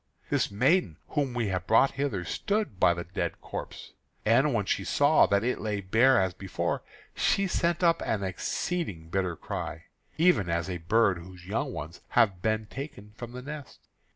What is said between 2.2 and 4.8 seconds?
stood by the dead corpse. And when